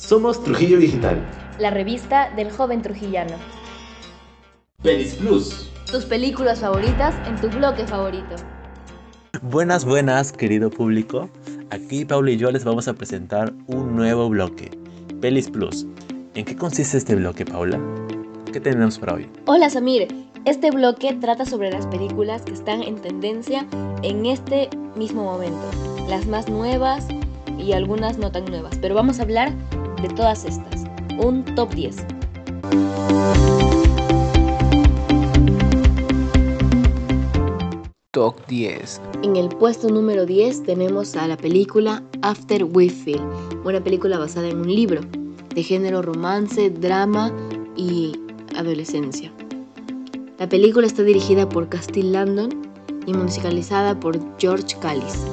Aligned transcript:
Somos 0.00 0.42
Trujillo 0.42 0.78
Digital. 0.78 1.20
La 1.58 1.70
revista 1.70 2.30
del 2.34 2.50
joven 2.50 2.80
trujillano. 2.80 3.34
Pelis 4.82 5.14
Plus. 5.16 5.70
Tus 5.92 6.06
películas 6.06 6.60
favoritas 6.60 7.14
en 7.28 7.38
tu 7.38 7.50
bloque 7.50 7.86
favorito. 7.86 8.34
Buenas, 9.42 9.84
buenas, 9.84 10.32
querido 10.32 10.70
público. 10.70 11.28
Aquí 11.68 12.06
Paula 12.06 12.30
y 12.30 12.38
yo 12.38 12.50
les 12.50 12.64
vamos 12.64 12.88
a 12.88 12.94
presentar 12.94 13.52
un 13.66 13.94
nuevo 13.94 14.30
bloque, 14.30 14.70
Pelis 15.20 15.50
Plus. 15.50 15.86
¿En 16.34 16.46
qué 16.46 16.56
consiste 16.56 16.96
este 16.96 17.14
bloque, 17.14 17.44
Paula? 17.44 17.78
¿Qué 18.50 18.58
tenemos 18.58 18.98
para 18.98 19.14
hoy? 19.14 19.28
Hola 19.44 19.68
Samir, 19.68 20.08
este 20.46 20.70
bloque 20.70 21.12
trata 21.20 21.44
sobre 21.44 21.70
las 21.70 21.86
películas 21.86 22.42
que 22.42 22.54
están 22.54 22.82
en 22.82 22.96
tendencia 22.96 23.66
en 24.02 24.24
este 24.24 24.70
mismo 24.96 25.24
momento, 25.24 25.70
las 26.08 26.26
más 26.26 26.48
nuevas 26.48 27.06
y 27.58 27.72
algunas 27.74 28.16
no 28.16 28.32
tan 28.32 28.46
nuevas, 28.46 28.78
pero 28.80 28.94
vamos 28.94 29.20
a 29.20 29.24
hablar 29.24 29.52
de 30.02 30.08
todas 30.08 30.44
estas, 30.44 30.84
un 31.18 31.44
top 31.54 31.74
10. 31.74 31.96
Top 38.12 38.34
10. 38.48 39.00
En 39.22 39.36
el 39.36 39.48
puesto 39.48 39.88
número 39.88 40.26
10 40.26 40.64
tenemos 40.64 41.14
a 41.16 41.28
la 41.28 41.36
película 41.36 42.02
After 42.22 42.64
We 42.64 42.88
Feel, 42.88 43.20
una 43.64 43.82
película 43.82 44.18
basada 44.18 44.48
en 44.48 44.58
un 44.58 44.74
libro 44.74 45.00
de 45.54 45.62
género 45.62 46.02
romance, 46.02 46.70
drama 46.70 47.32
y 47.76 48.18
adolescencia. 48.56 49.32
La 50.38 50.48
película 50.48 50.86
está 50.86 51.02
dirigida 51.02 51.48
por 51.48 51.68
Castile 51.68 52.10
Landon 52.10 52.50
y 53.06 53.12
musicalizada 53.12 53.98
por 53.98 54.18
George 54.38 54.76
Callis. 54.80 55.24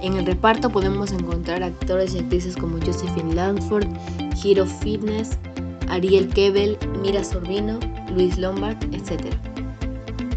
En 0.00 0.14
el 0.14 0.26
reparto 0.26 0.70
podemos 0.70 1.10
encontrar 1.10 1.62
actores 1.62 2.14
y 2.14 2.20
actrices 2.20 2.56
como 2.56 2.78
Josephine 2.78 3.34
Lansford, 3.34 3.86
Hiro 4.42 4.64
Fitness, 4.64 5.36
Ariel 5.88 6.28
Kebel, 6.28 6.78
Mira 7.02 7.24
Sorbino, 7.24 7.80
Luis 8.14 8.38
Lombard, 8.38 8.76
etc. 8.94 9.34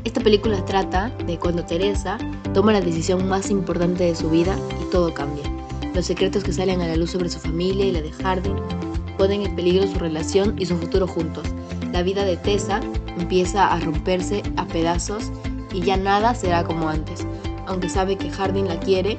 Esta 0.03 0.21
película 0.21 0.65
trata 0.65 1.09
de 1.27 1.37
cuando 1.37 1.63
Teresa 1.63 2.17
toma 2.53 2.73
la 2.73 2.81
decisión 2.81 3.29
más 3.29 3.51
importante 3.51 4.05
de 4.05 4.15
su 4.15 4.29
vida 4.29 4.55
y 4.81 4.89
todo 4.91 5.13
cambia. 5.13 5.43
Los 5.93 6.05
secretos 6.05 6.43
que 6.43 6.53
salen 6.53 6.81
a 6.81 6.87
la 6.87 6.95
luz 6.95 7.11
sobre 7.11 7.29
su 7.29 7.39
familia 7.39 7.85
y 7.85 7.91
la 7.91 8.01
de 8.01 8.11
Harding 8.11 8.55
ponen 9.17 9.43
en 9.43 9.55
peligro 9.55 9.85
su 9.87 9.99
relación 9.99 10.55
y 10.57 10.65
su 10.65 10.75
futuro 10.77 11.05
juntos. 11.05 11.45
La 11.91 12.01
vida 12.01 12.25
de 12.25 12.37
Tessa 12.37 12.79
empieza 13.19 13.71
a 13.71 13.79
romperse 13.79 14.41
a 14.57 14.65
pedazos 14.65 15.31
y 15.71 15.81
ya 15.81 15.97
nada 15.97 16.33
será 16.33 16.63
como 16.63 16.89
antes. 16.89 17.27
Aunque 17.67 17.89
sabe 17.89 18.17
que 18.17 18.31
Harding 18.31 18.67
la 18.67 18.79
quiere, 18.79 19.17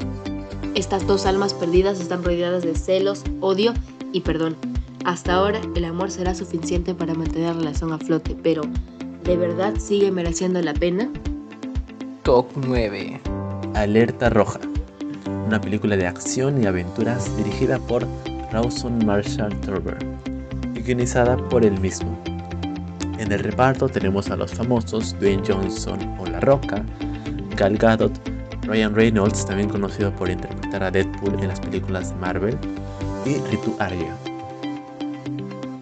estas 0.74 1.06
dos 1.06 1.26
almas 1.26 1.52
perdidas 1.52 2.00
están 2.00 2.24
rodeadas 2.24 2.62
de 2.62 2.74
celos, 2.74 3.24
odio 3.40 3.74
y 4.12 4.20
perdón. 4.20 4.56
Hasta 5.04 5.34
ahora 5.34 5.60
el 5.74 5.84
amor 5.84 6.10
será 6.10 6.34
suficiente 6.34 6.94
para 6.94 7.14
mantener 7.14 7.54
la 7.54 7.60
relación 7.60 7.92
a 7.92 7.98
flote, 7.98 8.36
pero 8.42 8.62
¿de 9.24 9.36
verdad 9.36 9.74
sigue 9.78 10.10
mereciendo 10.10 10.62
la 10.62 10.72
pena? 10.74 11.10
Top 12.22 12.46
9. 12.66 13.20
Alerta 13.74 14.30
Roja, 14.30 14.60
una 15.46 15.60
película 15.60 15.96
de 15.96 16.06
acción 16.06 16.62
y 16.62 16.66
aventuras 16.66 17.36
dirigida 17.36 17.78
por 17.78 18.06
Rawson 18.52 19.04
Marshall 19.04 19.58
Turber 19.60 19.98
y 20.74 20.80
guionizada 20.80 21.36
por 21.48 21.64
él 21.64 21.78
mismo. 21.80 22.16
En 23.18 23.30
el 23.30 23.40
reparto 23.40 23.88
tenemos 23.88 24.30
a 24.30 24.36
los 24.36 24.52
famosos 24.54 25.18
Dwayne 25.18 25.42
Johnson 25.46 25.98
o 26.18 26.26
La 26.26 26.40
Roca, 26.40 26.84
Gal 27.56 27.76
Gadot, 27.76 28.31
Ryan 28.72 28.94
Reynolds, 28.94 29.44
también 29.44 29.68
conocido 29.68 30.10
por 30.16 30.30
interpretar 30.30 30.82
a 30.82 30.90
Deadpool 30.90 31.38
en 31.40 31.48
las 31.48 31.60
películas 31.60 32.08
de 32.08 32.16
Marvel, 32.16 32.56
y 33.26 33.34
Ritu 33.50 33.76
Arya. 33.78 34.16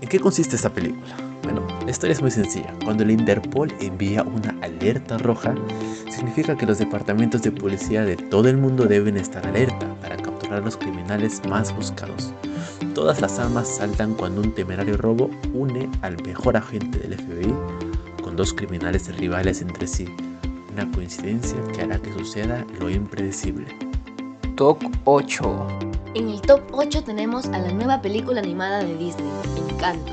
¿En 0.00 0.08
qué 0.08 0.18
consiste 0.18 0.56
esta 0.56 0.70
película? 0.70 1.14
Bueno, 1.44 1.64
la 1.84 1.90
historia 1.92 2.14
es 2.14 2.20
muy 2.20 2.32
sencilla. 2.32 2.74
Cuando 2.82 3.04
el 3.04 3.12
Interpol 3.12 3.72
envía 3.80 4.24
una 4.24 4.56
alerta 4.60 5.18
roja, 5.18 5.54
significa 6.10 6.56
que 6.56 6.66
los 6.66 6.78
departamentos 6.78 7.42
de 7.42 7.52
policía 7.52 8.04
de 8.04 8.16
todo 8.16 8.48
el 8.48 8.56
mundo 8.56 8.86
deben 8.86 9.16
estar 9.16 9.46
alerta 9.46 9.86
para 10.00 10.16
capturar 10.16 10.60
a 10.60 10.64
los 10.64 10.76
criminales 10.76 11.40
más 11.48 11.72
buscados. 11.72 12.32
Todas 12.92 13.20
las 13.20 13.38
armas 13.38 13.68
saltan 13.68 14.14
cuando 14.14 14.40
un 14.40 14.52
temerario 14.52 14.96
robo 14.96 15.30
une 15.54 15.88
al 16.02 16.20
mejor 16.24 16.56
agente 16.56 16.98
del 16.98 17.14
FBI 17.14 17.54
con 18.20 18.34
dos 18.34 18.52
criminales 18.52 19.16
rivales 19.16 19.62
entre 19.62 19.86
sí. 19.86 20.08
Una 20.72 20.90
coincidencia 20.92 21.58
que 21.72 21.82
hará 21.82 21.98
que 21.98 22.12
suceda 22.12 22.64
lo 22.78 22.88
impredecible. 22.88 23.66
Top 24.56 24.78
8. 25.04 25.66
En 26.14 26.28
el 26.28 26.40
top 26.42 26.60
8 26.72 27.02
tenemos 27.02 27.46
a 27.46 27.58
la 27.58 27.72
nueva 27.72 28.00
película 28.00 28.40
animada 28.40 28.84
de 28.84 28.96
Disney, 28.96 29.30
Encanto. 29.68 30.12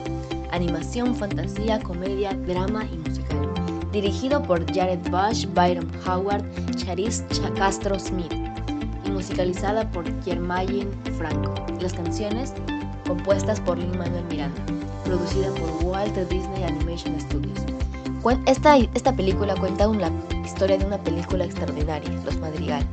Animación, 0.52 1.16
fantasía, 1.16 1.80
comedia, 1.80 2.34
drama 2.48 2.86
y 2.86 2.98
musical. 2.98 3.52
Dirigido 3.92 4.42
por 4.42 4.66
Jared 4.74 5.00
Bush, 5.12 5.46
Byron 5.54 5.90
Howard, 6.08 6.44
Charis 6.76 7.24
Castro 7.56 8.00
Smith. 8.00 8.34
Y 9.06 9.12
musicalizada 9.12 9.90
por 9.92 10.06
Kiermayen 10.22 10.90
Franco. 11.18 11.54
Las 11.80 11.94
canciones 11.94 12.54
compuestas 13.06 13.60
por 13.62 13.78
Lin 13.78 13.98
Manuel 13.98 14.26
Miranda. 14.26 14.62
Producida 15.06 15.50
por 15.52 15.86
Walter 15.86 16.28
Disney 16.28 16.64
Animation 16.64 17.20
Studios. 17.20 17.60
Esta, 18.46 18.76
esta 18.78 19.16
película 19.16 19.56
cuenta 19.56 19.88
una 19.88 20.12
historia 20.44 20.78
de 20.78 20.86
una 20.86 20.98
película 20.98 21.46
extraordinaria, 21.46 22.10
Los 22.26 22.38
Madrigal, 22.40 22.84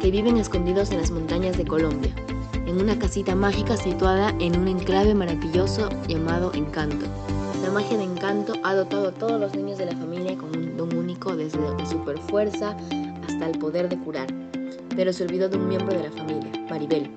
que 0.00 0.10
viven 0.10 0.38
escondidos 0.38 0.90
en 0.90 0.98
las 0.98 1.12
montañas 1.12 1.56
de 1.56 1.64
Colombia, 1.64 2.12
en 2.66 2.80
una 2.80 2.98
casita 2.98 3.36
mágica 3.36 3.76
situada 3.76 4.34
en 4.40 4.58
un 4.58 4.66
enclave 4.66 5.14
maravilloso 5.14 5.88
llamado 6.08 6.52
Encanto. 6.54 7.06
La 7.62 7.70
magia 7.70 7.98
de 7.98 8.04
Encanto 8.04 8.54
ha 8.64 8.74
dotado 8.74 9.08
a 9.08 9.12
todos 9.12 9.38
los 9.38 9.54
niños 9.54 9.78
de 9.78 9.86
la 9.86 9.96
familia 9.96 10.36
con 10.36 10.56
un 10.56 10.76
don 10.76 10.96
único 10.96 11.36
desde 11.36 11.60
la 11.60 11.86
superfuerza 11.86 12.76
hasta 13.28 13.46
el 13.46 13.58
poder 13.58 13.88
de 13.88 13.98
curar, 13.98 14.26
pero 14.96 15.12
se 15.12 15.24
olvidó 15.24 15.48
de 15.48 15.58
un 15.58 15.68
miembro 15.68 15.96
de 15.96 16.04
la 16.04 16.10
familia, 16.10 16.50
Maribel. 16.68 17.10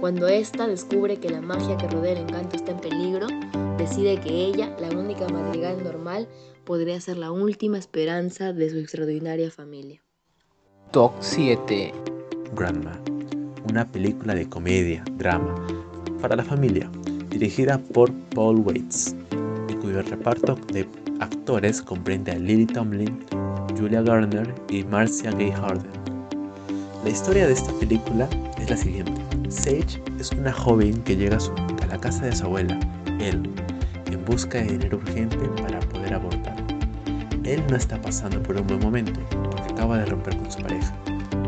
Cuando 0.00 0.28
ésta 0.28 0.66
descubre 0.66 1.18
que 1.18 1.28
la 1.28 1.42
magia 1.42 1.76
que 1.76 1.86
rodea 1.86 2.12
el 2.12 2.18
encanto 2.18 2.56
está 2.56 2.72
en 2.72 2.80
peligro, 2.80 3.26
decide 3.76 4.18
que 4.18 4.30
ella, 4.30 4.74
la 4.80 4.88
única 4.98 5.28
madrigal 5.28 5.84
normal, 5.84 6.26
podría 6.64 6.98
ser 7.02 7.18
la 7.18 7.30
última 7.30 7.76
esperanza 7.76 8.54
de 8.54 8.70
su 8.70 8.78
extraordinaria 8.78 9.50
familia. 9.50 10.02
Top 10.90 11.12
7. 11.20 11.92
Grandma, 12.56 12.98
una 13.68 13.86
película 13.92 14.34
de 14.34 14.48
comedia, 14.48 15.04
drama, 15.18 15.54
para 16.22 16.34
la 16.34 16.44
familia, 16.44 16.90
dirigida 17.28 17.76
por 17.76 18.10
Paul 18.34 18.60
Waits, 18.60 19.14
y 19.68 19.74
cuyo 19.74 20.00
reparto 20.00 20.54
de 20.72 20.88
actores 21.20 21.82
comprende 21.82 22.32
a 22.32 22.38
Lily 22.38 22.64
Tomlin, 22.64 23.26
Julia 23.78 24.00
Garner 24.00 24.54
y 24.70 24.82
Marcia 24.82 25.30
Gay 25.32 25.52
Harden. 25.52 25.92
La 27.04 27.10
historia 27.10 27.46
de 27.46 27.52
esta 27.52 27.72
película 27.74 28.26
es 28.58 28.70
la 28.70 28.76
siguiente. 28.78 29.19
Sage 29.50 30.00
es 30.20 30.30
una 30.30 30.52
joven 30.52 31.02
que 31.02 31.16
llega 31.16 31.36
a, 31.82 31.86
la 31.86 31.98
casa 31.98 32.26
de 32.26 32.36
su 32.36 32.44
abuela, 32.44 32.78
él, 33.18 33.50
en 34.06 34.24
busca 34.24 34.58
de 34.58 34.64
dinero 34.64 34.98
urgente 34.98 35.36
para 35.60 35.80
poder 35.80 36.14
abortar. 36.14 36.56
Él 37.42 37.60
no 37.68 37.76
está 37.76 38.00
pasando 38.00 38.40
por 38.40 38.56
un 38.56 38.66
buen 38.68 38.78
momento 38.78 39.20
porque 39.50 39.72
acaba 39.72 39.98
de 39.98 40.06
romper 40.06 40.36
con 40.36 40.52
su 40.52 40.60
pareja 40.60 40.94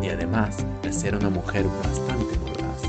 y 0.02 0.08
además 0.08 0.66
de 0.82 0.92
ser 0.92 1.14
una 1.14 1.30
mujer 1.30 1.64
bastante 1.84 2.36
mordaz, 2.38 2.82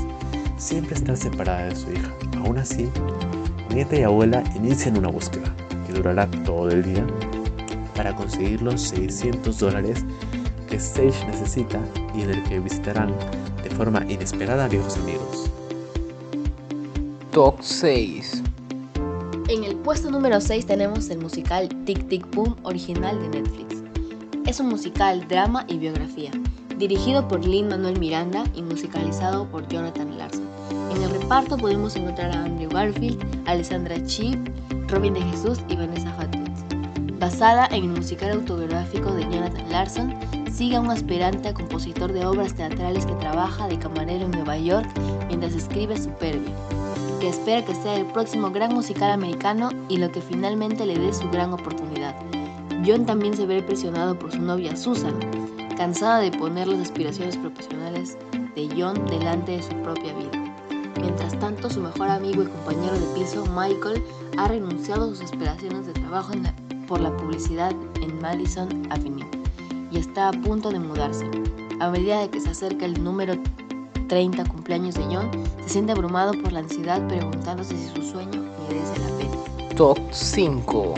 siempre 0.56 0.96
está 0.96 1.14
separada 1.14 1.66
de 1.66 1.76
su 1.76 1.92
hija. 1.92 2.12
Aún 2.38 2.58
así, 2.58 2.90
nieta 3.70 3.96
y 3.96 4.02
abuela 4.02 4.42
inician 4.56 4.98
una 4.98 5.08
búsqueda 5.08 5.54
que 5.86 5.92
durará 5.92 6.28
todo 6.44 6.70
el 6.70 6.82
día 6.82 7.06
para 7.94 8.16
conseguir 8.16 8.62
los 8.62 8.82
600 8.82 9.60
dólares 9.60 10.04
que 10.68 10.80
Sage 10.80 11.24
necesita 11.28 11.78
y 12.16 12.22
en 12.22 12.30
el 12.30 12.42
que 12.42 12.58
visitarán 12.58 13.14
de 13.64 13.70
forma 13.70 14.04
inesperada 14.08 14.66
a 14.66 14.68
viejos 14.68 14.96
amigos. 14.98 15.50
Top 17.32 17.56
6. 17.60 18.42
En 19.48 19.64
el 19.64 19.76
puesto 19.76 20.10
número 20.10 20.40
6 20.40 20.66
tenemos 20.66 21.08
el 21.10 21.18
musical 21.18 21.68
Tic 21.84 22.06
Tic 22.08 22.26
Boom 22.34 22.54
original 22.62 23.20
de 23.20 23.40
Netflix. 23.40 23.82
Es 24.46 24.60
un 24.60 24.68
musical, 24.68 25.26
drama 25.26 25.64
y 25.66 25.78
biografía, 25.78 26.30
dirigido 26.78 27.26
por 27.26 27.44
Lin 27.44 27.68
Manuel 27.68 27.98
Miranda 27.98 28.44
y 28.54 28.62
musicalizado 28.62 29.46
por 29.46 29.66
Jonathan 29.68 30.18
Larson. 30.18 30.46
En 30.90 31.02
el 31.02 31.10
reparto 31.10 31.56
podemos 31.56 31.96
encontrar 31.96 32.30
a 32.30 32.44
Andrew 32.44 32.70
Garfield, 32.70 33.18
Alessandra 33.46 33.96
Chi, 34.04 34.38
Robin 34.88 35.14
de 35.14 35.22
Jesús 35.22 35.58
y 35.68 35.76
Vanessa 35.76 36.14
Hudgens. 36.18 36.64
Basada 37.18 37.66
en 37.68 37.84
el 37.84 37.90
musical 37.90 38.32
autobiográfico 38.32 39.13
Jonathan 39.34 39.70
Larson, 39.70 40.14
sigue 40.52 40.76
a 40.76 40.80
un 40.80 40.90
aspirante 40.90 41.48
a 41.48 41.54
compositor 41.54 42.12
de 42.12 42.24
obras 42.24 42.54
teatrales 42.54 43.04
que 43.04 43.14
trabaja 43.14 43.66
de 43.66 43.78
camarero 43.78 44.26
en 44.26 44.30
Nueva 44.30 44.56
York 44.56 44.88
mientras 45.26 45.54
escribe 45.54 45.96
Superbia, 45.96 46.54
que 47.20 47.28
espera 47.28 47.64
que 47.64 47.74
sea 47.74 47.96
el 47.96 48.06
próximo 48.06 48.50
gran 48.50 48.72
musical 48.72 49.10
americano 49.10 49.70
y 49.88 49.96
lo 49.96 50.10
que 50.12 50.20
finalmente 50.20 50.86
le 50.86 50.98
dé 50.98 51.12
su 51.12 51.28
gran 51.30 51.52
oportunidad. 51.52 52.14
John 52.86 53.06
también 53.06 53.34
se 53.34 53.46
ve 53.46 53.62
presionado 53.62 54.18
por 54.18 54.30
su 54.30 54.40
novia 54.40 54.76
Susan, 54.76 55.18
cansada 55.76 56.20
de 56.20 56.30
poner 56.30 56.68
las 56.68 56.80
aspiraciones 56.80 57.36
profesionales 57.36 58.16
de 58.54 58.68
John 58.76 59.04
delante 59.06 59.52
de 59.52 59.62
su 59.62 59.74
propia 59.82 60.12
vida. 60.14 60.54
Mientras 61.00 61.38
tanto, 61.40 61.68
su 61.68 61.80
mejor 61.80 62.08
amigo 62.08 62.42
y 62.42 62.46
compañero 62.46 62.98
de 62.98 63.18
piso, 63.18 63.44
Michael, 63.46 64.02
ha 64.36 64.48
renunciado 64.48 65.06
a 65.06 65.08
sus 65.08 65.22
aspiraciones 65.22 65.86
de 65.86 65.92
trabajo 65.92 66.32
por 66.86 67.00
la 67.00 67.16
publicidad 67.16 67.72
en 68.00 68.20
Madison 68.20 68.68
Avenue 68.90 69.26
y 69.90 69.98
está 69.98 70.28
a 70.28 70.32
punto 70.32 70.70
de 70.70 70.80
mudarse. 70.80 71.24
A 71.80 71.90
medida 71.90 72.20
de 72.20 72.30
que 72.30 72.40
se 72.40 72.50
acerca 72.50 72.84
el 72.84 73.02
número 73.02 73.34
30 74.08 74.44
cumpleaños 74.44 74.94
de 74.94 75.04
John, 75.04 75.30
se 75.64 75.70
siente 75.70 75.92
abrumado 75.92 76.32
por 76.42 76.52
la 76.52 76.60
ansiedad 76.60 77.06
preguntándose 77.08 77.76
si 77.76 77.88
su 77.88 78.02
sueño 78.02 78.42
merece 78.68 78.98
la 79.00 79.16
pena. 79.16 79.74
Top 79.76 79.98
5 80.10 80.94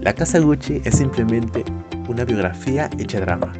La 0.00 0.12
Casa 0.12 0.38
Gucci 0.38 0.80
es 0.84 0.96
simplemente 0.96 1.64
una 2.08 2.24
biografía 2.24 2.90
hecha 2.98 3.20
drama, 3.20 3.52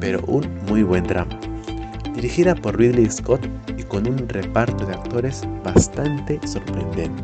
pero 0.00 0.20
un 0.26 0.48
muy 0.68 0.82
buen 0.82 1.04
drama. 1.04 1.38
Dirigida 2.14 2.54
por 2.54 2.78
Ridley 2.78 3.10
Scott 3.10 3.46
y 3.76 3.82
con 3.82 4.08
un 4.08 4.28
reparto 4.28 4.86
de 4.86 4.94
actores 4.94 5.42
bastante 5.62 6.40
sorprendente, 6.46 7.22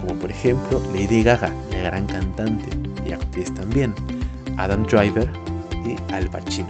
como 0.00 0.14
por 0.18 0.30
ejemplo 0.30 0.80
Lady 0.92 1.22
Gaga, 1.22 1.52
la 1.70 1.82
gran 1.82 2.06
cantante 2.06 2.68
y 3.06 3.12
actriz 3.12 3.52
también, 3.54 3.94
Adam 4.56 4.84
Driver 4.84 5.28
y 5.84 5.96
Al 6.12 6.28
Pacino. 6.28 6.68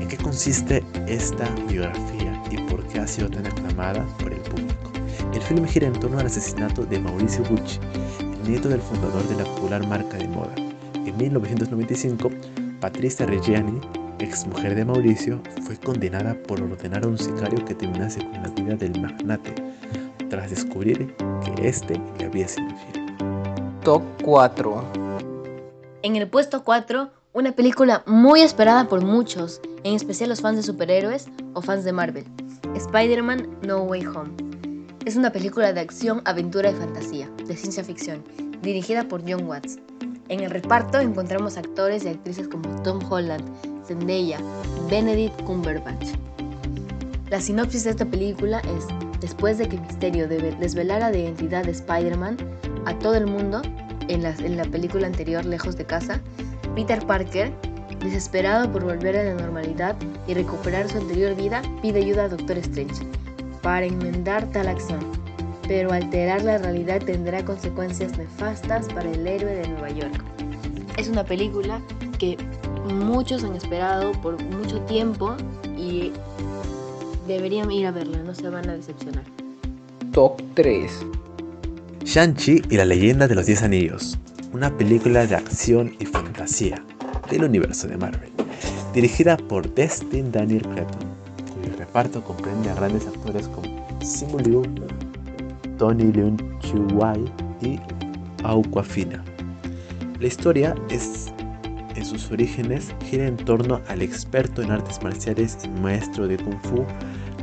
¿En 0.00 0.08
qué 0.08 0.16
consiste 0.16 0.82
esta 1.06 1.48
biografía 1.68 2.42
y 2.50 2.56
por 2.70 2.86
qué 2.88 3.00
ha 3.00 3.06
sido 3.06 3.28
tan 3.28 3.46
aclamada 3.46 4.04
por 4.18 4.32
el 4.32 4.40
público? 4.40 4.92
El 5.34 5.42
filme 5.42 5.68
gira 5.68 5.86
en 5.86 5.92
torno 5.94 6.18
al 6.18 6.26
asesinato 6.26 6.84
de 6.84 6.98
Mauricio 6.98 7.44
Gucci, 7.48 7.78
el 8.20 8.50
nieto 8.50 8.68
del 8.68 8.80
fundador 8.80 9.26
de 9.28 9.36
la 9.36 9.44
popular 9.44 9.86
marca 9.86 10.16
de 10.16 10.28
moda. 10.28 10.54
En 10.94 11.16
1995, 11.16 12.30
Patricia 12.80 13.26
Reggiani, 13.26 13.80
ex 14.18 14.46
mujer 14.46 14.74
de 14.74 14.84
Mauricio, 14.84 15.40
fue 15.62 15.76
condenada 15.76 16.34
por 16.34 16.60
ordenar 16.60 17.04
a 17.04 17.08
un 17.08 17.18
sicario 17.18 17.64
que 17.64 17.74
terminase 17.74 18.20
con 18.20 18.42
la 18.42 18.48
vida 18.50 18.74
del 18.76 19.00
magnate, 19.00 19.54
tras 20.28 20.50
descubrir 20.50 21.14
que 21.40 21.68
éste 21.68 22.00
le 22.18 22.26
había 22.26 22.48
sido 22.48 22.68
infiel. 22.68 23.06
Top 23.82 24.02
4 24.22 24.84
En 26.02 26.16
el 26.16 26.28
puesto 26.28 26.64
4, 26.64 27.10
una 27.32 27.52
película 27.52 28.02
muy 28.06 28.42
esperada 28.42 28.88
por 28.88 29.04
muchos, 29.04 29.60
en 29.84 29.94
especial 29.94 30.28
los 30.28 30.40
fans 30.40 30.56
de 30.56 30.62
superhéroes 30.62 31.28
o 31.54 31.62
fans 31.62 31.84
de 31.84 31.92
Marvel. 31.92 32.24
Spider-Man 32.74 33.58
No 33.66 33.82
Way 33.82 34.06
Home. 34.06 34.30
Es 35.04 35.16
una 35.16 35.32
película 35.32 35.72
de 35.72 35.80
acción, 35.80 36.20
aventura 36.24 36.70
y 36.70 36.74
fantasía, 36.74 37.30
de 37.46 37.56
ciencia 37.56 37.82
ficción, 37.82 38.24
dirigida 38.62 39.08
por 39.08 39.22
John 39.22 39.46
Watts. 39.46 39.78
En 40.28 40.40
el 40.40 40.50
reparto 40.50 40.98
encontramos 40.98 41.56
actores 41.56 42.04
y 42.04 42.08
actrices 42.08 42.48
como 42.48 42.82
Tom 42.82 43.00
Holland, 43.08 43.44
Zendaya, 43.86 44.38
Benedict 44.90 45.42
Cumberbatch. 45.44 46.08
La 47.30 47.40
sinopsis 47.40 47.84
de 47.84 47.90
esta 47.90 48.04
película 48.04 48.60
es, 48.60 48.86
después 49.20 49.58
de 49.58 49.68
que 49.68 49.78
Misterio 49.78 50.28
desvelara 50.28 51.10
la 51.10 51.16
identidad 51.18 51.64
de 51.64 51.72
Spider-Man 51.72 52.36
a 52.86 52.98
todo 52.98 53.14
el 53.14 53.26
mundo 53.26 53.62
en 54.08 54.22
la, 54.22 54.30
en 54.38 54.56
la 54.56 54.64
película 54.64 55.06
anterior 55.06 55.44
Lejos 55.44 55.76
de 55.76 55.84
Casa, 55.84 56.20
Peter 56.74 57.04
Parker, 57.06 57.52
desesperado 58.00 58.70
por 58.70 58.84
volver 58.84 59.16
a 59.16 59.24
la 59.24 59.34
normalidad 59.34 59.96
y 60.26 60.34
recuperar 60.34 60.88
su 60.88 60.98
anterior 60.98 61.34
vida, 61.34 61.62
pide 61.82 62.00
ayuda 62.00 62.24
a 62.24 62.28
Doctor 62.28 62.58
Strange 62.58 63.04
para 63.62 63.86
enmendar 63.86 64.46
tal 64.52 64.68
acción, 64.68 65.00
pero 65.66 65.92
alterar 65.92 66.42
la 66.42 66.58
realidad 66.58 67.02
tendrá 67.04 67.44
consecuencias 67.44 68.16
nefastas 68.16 68.86
para 68.88 69.10
el 69.10 69.26
héroe 69.26 69.54
de 69.54 69.68
Nueva 69.68 69.90
York. 69.90 70.24
Es 70.96 71.08
una 71.08 71.24
película 71.24 71.80
que 72.18 72.36
muchos 72.94 73.44
han 73.44 73.54
esperado 73.54 74.12
por 74.22 74.42
mucho 74.44 74.80
tiempo 74.82 75.36
y 75.76 76.12
deberían 77.28 77.70
ir 77.70 77.86
a 77.86 77.92
verla, 77.92 78.18
no 78.22 78.34
se 78.34 78.48
van 78.48 78.68
a 78.68 78.74
decepcionar. 78.74 79.24
Top 80.12 80.42
3 80.54 80.90
Shang-Chi 82.04 82.62
y 82.70 82.76
la 82.76 82.86
leyenda 82.86 83.28
de 83.28 83.34
los 83.34 83.46
10 83.46 83.62
anillos, 83.64 84.18
una 84.52 84.76
película 84.76 85.26
de 85.26 85.36
acción 85.36 85.94
y 86.00 86.06
fantasía 86.06 86.82
del 87.30 87.44
universo 87.44 87.86
de 87.86 87.98
Marvel, 87.98 88.30
dirigida 88.94 89.36
por 89.36 89.72
Destin 89.74 90.32
Daniel 90.32 90.62
Cretton, 90.62 91.06
cuyo 91.54 91.76
reparto 91.76 92.24
comprende 92.24 92.70
a 92.70 92.74
grandes 92.74 93.06
actores 93.06 93.46
como 93.48 93.86
Simu 94.02 94.38
Liu, 94.38 94.62
Tony 95.76 96.10
Leung 96.12 96.40
Chiu 96.60 96.86
Wai 96.94 97.22
y 97.60 97.78
Aquafina. 98.42 99.22
La 100.18 100.26
historia 100.26 100.74
es 100.88 101.26
en 101.98 102.06
sus 102.06 102.30
orígenes 102.30 102.94
gira 103.10 103.26
en 103.26 103.36
torno 103.36 103.80
al 103.88 104.02
experto 104.02 104.62
en 104.62 104.70
artes 104.70 105.02
marciales 105.02 105.58
y 105.64 105.68
maestro 105.80 106.28
de 106.28 106.36
kung 106.36 106.60
fu 106.62 106.84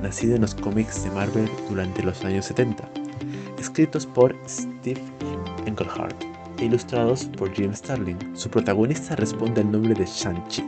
nacido 0.01 0.35
en 0.35 0.41
los 0.41 0.55
cómics 0.55 1.03
de 1.03 1.11
Marvel 1.11 1.49
durante 1.69 2.01
los 2.01 2.23
años 2.23 2.45
70, 2.45 2.89
escritos 3.59 4.05
por 4.05 4.33
Steve 4.47 5.01
Englehart 5.65 6.15
e 6.57 6.65
ilustrados 6.65 7.25
por 7.37 7.51
Jim 7.53 7.73
Starlin. 7.73 8.17
Su 8.33 8.49
protagonista 8.49 9.15
responde 9.17 9.59
al 9.59 9.71
nombre 9.71 9.93
de 9.93 10.05
Shang-Chi, 10.05 10.63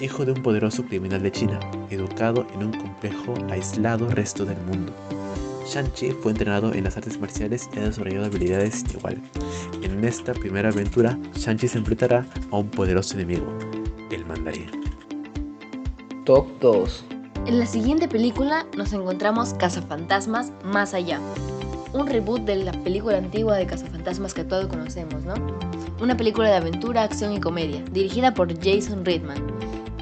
hijo 0.00 0.24
de 0.24 0.32
un 0.32 0.42
poderoso 0.42 0.84
criminal 0.84 1.22
de 1.22 1.32
China, 1.32 1.58
educado 1.90 2.46
en 2.54 2.66
un 2.66 2.72
complejo 2.72 3.34
aislado 3.50 4.08
resto 4.10 4.44
del 4.44 4.58
mundo. 4.58 4.94
Shang-Chi 5.70 6.10
fue 6.10 6.32
entrenado 6.32 6.74
en 6.74 6.82
las 6.82 6.96
artes 6.96 7.20
marciales 7.20 7.70
y 7.72 7.78
ha 7.78 7.82
desarrollado 7.82 8.26
habilidades 8.26 8.84
igual. 8.92 9.22
En 9.82 10.04
esta 10.04 10.34
primera 10.34 10.70
aventura, 10.70 11.16
Shang-Chi 11.36 11.68
se 11.68 11.78
enfrentará 11.78 12.26
a 12.50 12.56
un 12.56 12.68
poderoso 12.70 13.14
enemigo, 13.14 13.46
el 14.10 14.26
mandarín. 14.26 14.68
Top 16.26 16.48
2 16.60 17.04
En 17.46 17.60
la 17.60 17.66
siguiente 17.66 18.08
película 18.08 18.66
nos 18.76 18.92
encontramos 18.92 19.54
Cazafantasmas 19.54 20.52
Más 20.64 20.92
Allá, 20.92 21.20
un 21.92 22.08
reboot 22.08 22.42
de 22.42 22.56
la 22.56 22.72
película 22.72 23.18
antigua 23.18 23.56
de 23.56 23.66
Cazafantasmas 23.66 24.34
que 24.34 24.42
todos 24.42 24.66
conocemos, 24.66 25.22
¿no? 25.22 25.34
Una 26.00 26.16
película 26.16 26.48
de 26.48 26.56
aventura, 26.56 27.04
acción 27.04 27.32
y 27.32 27.40
comedia, 27.40 27.80
dirigida 27.92 28.34
por 28.34 28.52
Jason 28.60 29.04
Reitman. 29.04 29.38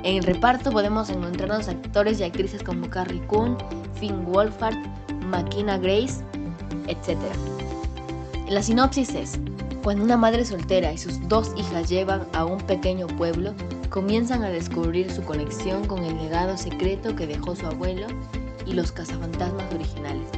En 0.02 0.16
el 0.16 0.22
reparto 0.22 0.70
podemos 0.70 1.10
encontrarnos 1.10 1.68
actores 1.68 2.20
y 2.20 2.24
actrices 2.24 2.62
como 2.62 2.88
Carrie 2.88 3.20
Coon, 3.26 3.58
Finn 4.00 4.24
Wolfhard, 4.24 4.76
Makina 5.28 5.78
Grace, 5.78 6.22
etc. 6.86 7.16
La 8.48 8.62
sinopsis 8.62 9.14
es, 9.14 9.38
cuando 9.82 10.04
una 10.04 10.16
madre 10.16 10.44
soltera 10.44 10.92
y 10.92 10.98
sus 10.98 11.26
dos 11.28 11.52
hijas 11.56 11.88
llevan 11.88 12.26
a 12.32 12.44
un 12.44 12.58
pequeño 12.58 13.06
pueblo, 13.06 13.52
comienzan 13.90 14.42
a 14.42 14.50
descubrir 14.50 15.10
su 15.10 15.22
conexión 15.22 15.86
con 15.86 16.04
el 16.04 16.16
legado 16.16 16.56
secreto 16.56 17.14
que 17.14 17.26
dejó 17.26 17.54
su 17.54 17.66
abuelo 17.66 18.06
y 18.66 18.72
los 18.72 18.92
cazafantasmas 18.92 19.72
originales. 19.74 20.28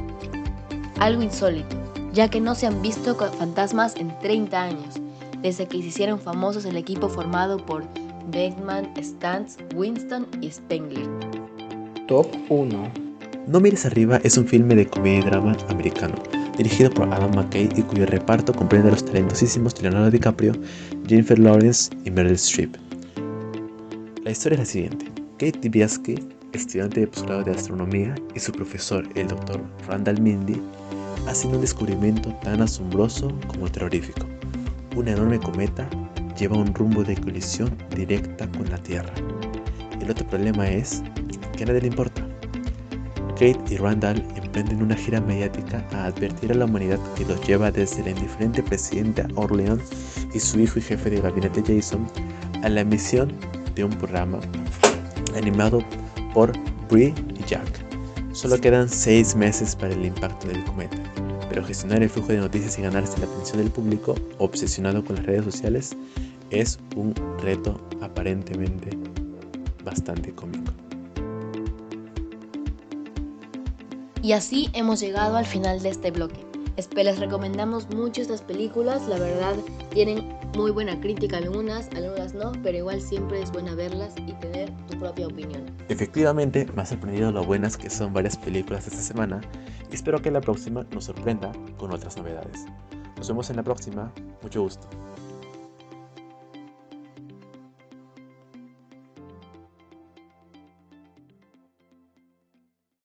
Algo 0.98 1.22
insólito, 1.22 1.76
ya 2.12 2.28
que 2.28 2.40
no 2.40 2.54
se 2.54 2.66
han 2.66 2.82
visto 2.82 3.14
fantasmas 3.14 3.97
en 3.97 4.16
30 4.20 4.62
años, 4.62 5.00
desde 5.40 5.66
que 5.66 5.80
se 5.80 5.88
hicieron 5.88 6.20
famosos 6.20 6.64
el 6.64 6.76
equipo 6.76 7.09
formado 7.09 7.56
por 7.56 7.85
Beckman, 8.30 8.92
Stantz, 9.02 9.56
Winston 9.75 10.26
y 10.40 10.50
Spengler. 10.50 11.09
Top 12.06 12.26
1 12.49 13.10
No 13.47 13.59
mires 13.59 13.87
arriba 13.87 14.20
es 14.23 14.37
un 14.37 14.47
filme 14.47 14.75
de 14.75 14.87
comedia 14.87 15.20
y 15.20 15.23
drama 15.23 15.56
americano, 15.68 16.14
dirigido 16.56 16.90
por 16.90 17.12
Adam 17.12 17.35
McKay 17.35 17.68
y 17.75 17.82
cuyo 17.82 18.06
reparto 18.06 18.52
comprende 18.52 18.88
a 18.88 18.92
los 18.92 19.04
talentosísimos 19.04 19.80
Leonardo 19.82 20.11
DiCaprio, 20.11 20.52
Jennifer 21.06 21.38
Lawrence 21.38 21.90
y 22.04 22.11
Meryl 22.11 22.35
Streep. 22.35 22.76
La 24.23 24.30
historia 24.30 24.56
es 24.56 24.61
la 24.61 24.66
siguiente. 24.66 25.06
Kate 25.38 25.59
Dibiasky, 25.59 26.16
estudiante 26.52 27.00
de 27.00 27.06
posgrado 27.06 27.42
de 27.42 27.52
astronomía, 27.52 28.14
y 28.35 28.40
su 28.40 28.52
profesor, 28.52 29.09
el 29.14 29.28
Dr. 29.28 29.61
Randall 29.88 30.20
Mindy, 30.20 30.61
hacen 31.26 31.54
un 31.54 31.62
descubrimiento 31.62 32.35
tan 32.42 32.61
asombroso 32.61 33.32
como 33.49 33.68
terrorífico. 33.68 34.26
Un 34.97 35.09
enorme 35.09 35.40
cometa 35.40 35.88
lleva 36.38 36.59
un 36.59 36.75
rumbo 36.75 37.02
de 37.02 37.16
colisión 37.16 37.75
directa 37.97 38.47
con 38.52 38.68
la 38.70 38.78
Tierra. 38.78 39.12
El 40.00 40.11
otro 40.11 40.26
problema 40.28 40.68
es 40.68 41.02
que 41.56 41.64
a 41.64 41.66
nadie 41.66 41.80
le 41.80 41.88
importa. 41.88 42.29
Kate 43.40 43.59
y 43.70 43.78
Randall 43.78 44.23
emprenden 44.37 44.82
una 44.82 44.94
gira 44.94 45.18
mediática 45.18 45.82
a 45.92 46.04
advertir 46.04 46.52
a 46.52 46.56
la 46.56 46.66
humanidad 46.66 46.99
que 47.14 47.25
los 47.25 47.40
lleva 47.49 47.70
desde 47.70 48.04
la 48.04 48.11
indiferente 48.11 48.62
presidenta 48.62 49.26
Orleans 49.35 49.82
y 50.35 50.38
su 50.38 50.61
hijo 50.61 50.78
y 50.78 50.82
jefe 50.82 51.09
de 51.09 51.23
gabinete 51.23 51.62
Jason 51.66 52.06
a 52.62 52.68
la 52.68 52.82
emisión 52.82 53.32
de 53.75 53.85
un 53.85 53.92
programa 53.92 54.40
animado 55.35 55.82
por 56.35 56.52
Brie 56.90 57.14
y 57.35 57.42
Jack. 57.49 57.82
Solo 58.35 58.61
quedan 58.61 58.90
seis 58.90 59.35
meses 59.35 59.75
para 59.75 59.94
el 59.94 60.04
impacto 60.04 60.47
del 60.47 60.62
cometa, 60.64 60.99
pero 61.49 61.64
gestionar 61.64 62.02
el 62.02 62.11
flujo 62.11 62.28
de 62.28 62.40
noticias 62.40 62.78
y 62.78 62.82
ganarse 62.82 63.18
la 63.20 63.25
atención 63.25 63.56
del 63.56 63.70
público 63.70 64.16
obsesionado 64.37 65.02
con 65.02 65.16
las 65.16 65.25
redes 65.25 65.47
sociales 65.47 65.97
es 66.50 66.78
un 66.94 67.14
reto 67.38 67.80
aparentemente 68.02 68.90
bastante 69.82 70.30
cómico. 70.32 70.79
Y 74.22 74.32
así 74.32 74.68
hemos 74.74 75.00
llegado 75.00 75.36
al 75.36 75.46
final 75.46 75.82
de 75.82 75.90
este 75.90 76.10
bloque. 76.10 76.46
Les 76.94 77.18
recomendamos 77.18 77.88
mucho 77.90 78.22
estas 78.22 78.42
películas, 78.42 79.06
la 79.08 79.18
verdad 79.18 79.54
tienen 79.90 80.34
muy 80.56 80.70
buena 80.70 80.98
crítica 81.00 81.38
algunas, 81.38 81.88
algunas 81.94 82.32
no, 82.34 82.52
pero 82.62 82.78
igual 82.78 83.00
siempre 83.00 83.42
es 83.42 83.50
buena 83.52 83.74
verlas 83.74 84.14
y 84.26 84.32
tener 84.34 84.70
tu 84.86 84.98
propia 84.98 85.26
opinión. 85.26 85.64
Efectivamente, 85.88 86.66
me 86.74 86.82
ha 86.82 86.86
sorprendido 86.86 87.32
lo 87.32 87.44
buenas 87.44 87.76
que 87.76 87.90
son 87.90 88.12
varias 88.12 88.36
películas 88.36 88.86
esta 88.86 89.00
semana 89.02 89.40
y 89.90 89.94
espero 89.94 90.22
que 90.22 90.30
la 90.30 90.40
próxima 90.40 90.86
nos 90.92 91.04
sorprenda 91.04 91.52
con 91.76 91.92
otras 91.92 92.16
novedades. 92.16 92.66
Nos 93.16 93.28
vemos 93.28 93.50
en 93.50 93.56
la 93.56 93.62
próxima, 93.62 94.12
mucho 94.42 94.62
gusto. 94.62 94.88